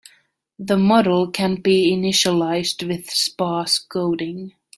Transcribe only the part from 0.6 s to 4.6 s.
model can be initialized with sparse coding.